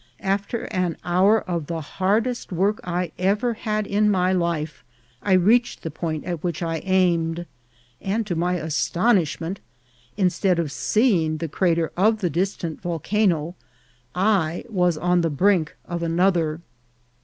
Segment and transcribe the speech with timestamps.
[0.23, 4.83] After an hour of the hardest work I ever had in my life,
[5.21, 7.45] I reached the point at which I aim ed,
[8.01, 9.59] and, to my astonishment,
[10.17, 13.53] instead of seeing the cra ter of the distant volcano,
[14.15, 16.61] I was on the brink of another.